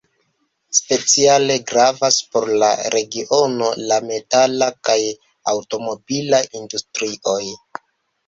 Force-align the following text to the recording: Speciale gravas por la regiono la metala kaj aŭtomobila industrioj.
Speciale 0.75 1.57
gravas 1.71 2.15
por 2.37 2.47
la 2.63 2.69
regiono 2.95 3.67
la 3.91 3.99
metala 4.07 4.69
kaj 4.89 4.97
aŭtomobila 5.53 6.43
industrioj. 6.61 7.39